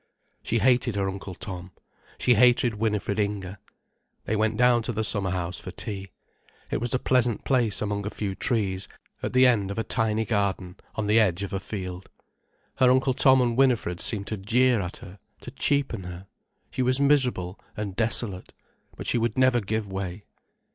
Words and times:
She 0.41 0.57
hated 0.57 0.95
her 0.95 1.07
Uncle 1.07 1.35
Tom, 1.35 1.73
she 2.17 2.33
hated 2.33 2.73
Winifred 2.73 3.19
Inger. 3.19 3.59
They 4.25 4.35
went 4.35 4.57
down 4.57 4.81
to 4.81 4.91
the 4.91 5.03
summer 5.03 5.29
house 5.29 5.59
for 5.59 5.69
tea. 5.69 6.09
It 6.71 6.81
was 6.81 6.95
a 6.95 6.97
pleasant 6.97 7.45
place 7.45 7.83
among 7.83 8.07
a 8.07 8.09
few 8.09 8.33
trees, 8.33 8.87
at 9.21 9.33
the 9.33 9.45
end 9.45 9.69
of 9.69 9.77
a 9.77 9.83
tiny 9.83 10.25
garden, 10.25 10.77
on 10.95 11.05
the 11.05 11.19
edge 11.19 11.43
of 11.43 11.53
a 11.53 11.59
field. 11.59 12.09
Her 12.77 12.89
Uncle 12.89 13.13
Tom 13.13 13.41
and 13.43 13.55
Winifred 13.55 14.01
seemed 14.01 14.25
to 14.25 14.37
jeer 14.37 14.81
at 14.81 14.97
her, 14.97 15.19
to 15.41 15.51
cheapen 15.51 16.05
her. 16.05 16.25
She 16.71 16.81
was 16.81 16.99
miserable 16.99 17.59
and 17.77 17.95
desolate. 17.95 18.53
But 18.97 19.05
she 19.05 19.19
would 19.19 19.37
never 19.37 19.61
give 19.61 19.93
way. 19.93 20.23